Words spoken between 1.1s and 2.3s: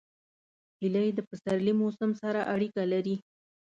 د پسرلي موسم